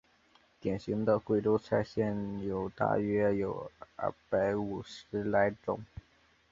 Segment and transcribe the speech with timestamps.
[0.59, 5.79] 典型的贵州菜现有大约有二百五十来种。